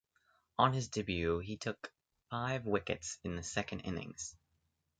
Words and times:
On 0.57 0.73
his 0.73 0.87
debut, 0.87 1.37
he 1.37 1.57
took 1.57 1.93
five 2.31 2.65
wickets 2.65 3.19
in 3.23 3.35
the 3.35 3.43
second 3.43 3.81
innings. 3.81 4.35